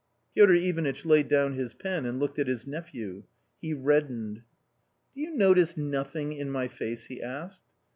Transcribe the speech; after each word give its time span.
"Piotr 0.33 0.55
Ivanitch 0.55 1.05
laid 1.05 1.27
down 1.27 1.53
his 1.53 1.75
pen 1.75 2.07
and 2.07 2.19
looked 2.19 2.39
at 2.39 2.47
his 2.47 2.65
nephew. 2.65 3.25
He 3.61 3.75
reddened." 3.75 4.41
Do 5.13 5.21
you 5.21 5.37
notice 5.37 5.77
nothing 5.77 6.31
in 6.33 6.49
my 6.49 6.67
face?" 6.69 7.05
he 7.05 7.21
asked. 7.21 7.65